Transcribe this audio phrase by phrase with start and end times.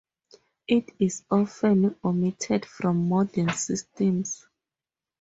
[0.67, 4.47] It is often omitted from modern systems.